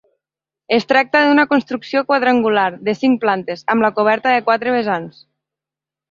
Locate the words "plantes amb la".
3.25-3.91